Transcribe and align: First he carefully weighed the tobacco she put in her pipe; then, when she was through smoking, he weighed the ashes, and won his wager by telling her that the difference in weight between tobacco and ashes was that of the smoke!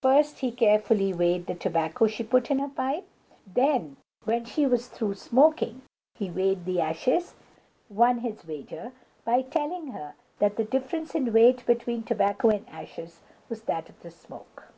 First 0.00 0.38
he 0.38 0.52
carefully 0.52 1.12
weighed 1.12 1.44
the 1.44 1.54
tobacco 1.54 2.06
she 2.06 2.24
put 2.24 2.50
in 2.50 2.60
her 2.60 2.68
pipe; 2.68 3.06
then, 3.46 3.98
when 4.24 4.46
she 4.46 4.64
was 4.64 4.88
through 4.88 5.16
smoking, 5.16 5.82
he 6.14 6.30
weighed 6.30 6.64
the 6.64 6.80
ashes, 6.80 7.34
and 7.90 7.98
won 7.98 8.18
his 8.20 8.46
wager 8.46 8.92
by 9.26 9.42
telling 9.42 9.88
her 9.88 10.14
that 10.38 10.56
the 10.56 10.64
difference 10.64 11.14
in 11.14 11.30
weight 11.30 11.66
between 11.66 12.04
tobacco 12.04 12.48
and 12.48 12.66
ashes 12.70 13.20
was 13.50 13.64
that 13.64 13.90
of 13.90 14.00
the 14.00 14.10
smoke! 14.10 14.68